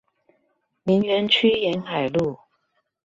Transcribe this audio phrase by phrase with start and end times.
[0.81, 2.39] 林園區沿海路